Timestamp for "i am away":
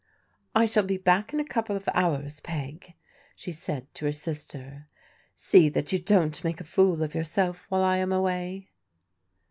7.83-8.71